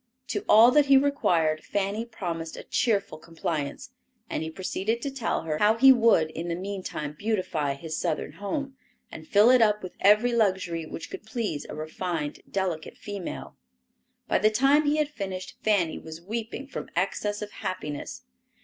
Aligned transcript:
To 0.29 0.43
all 0.49 0.71
that 0.71 0.87
he 0.87 0.97
required 0.97 1.63
Fanny 1.63 2.05
promised 2.05 2.57
a 2.57 2.63
cheerful 2.63 3.19
compliance, 3.19 3.91
and 4.31 4.41
he 4.41 4.49
proceeded 4.49 4.99
to 5.03 5.11
tell 5.11 5.43
her 5.43 5.59
how 5.59 5.77
he 5.77 5.91
would 5.93 6.31
in 6.31 6.47
the 6.47 6.55
meantime 6.55 7.13
beautify 7.13 7.75
his 7.75 7.95
Southern 7.99 8.31
home, 8.31 8.75
and 9.11 9.27
fill 9.27 9.51
it 9.51 9.61
up 9.61 9.83
with 9.83 9.93
every 9.99 10.33
luxury 10.33 10.87
which 10.87 11.11
could 11.11 11.23
please 11.23 11.67
a 11.69 11.75
refined, 11.75 12.39
delicate 12.49 12.97
female. 12.97 13.55
By 14.27 14.39
the 14.39 14.49
time 14.49 14.85
he 14.87 14.97
had 14.97 15.07
finished 15.09 15.57
Fanny 15.61 15.99
was 15.99 16.19
weeping 16.19 16.65
from 16.65 16.89
excess 16.95 17.43
of 17.43 17.51
happiness. 17.51 18.23